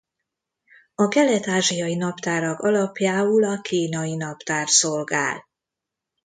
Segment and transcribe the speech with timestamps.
[0.95, 5.45] A kelet-ázsiai naptárak alapjául a kínai naptár szolgál.